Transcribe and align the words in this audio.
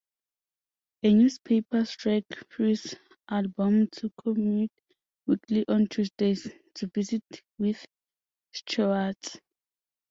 A 1.03 1.13
newspaper 1.13 1.85
strike 1.85 2.25
frees 2.49 2.95
Albom 3.29 3.91
to 3.91 4.09
commute 4.19 4.71
weekly, 5.27 5.63
on 5.67 5.85
Tuesdays, 5.85 6.49
to 6.73 6.87
visit 6.87 7.21
with 7.59 7.85
Schwartz. 8.51 9.37